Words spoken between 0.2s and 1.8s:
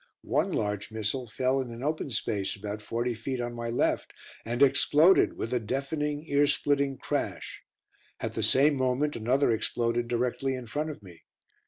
One large missile fell in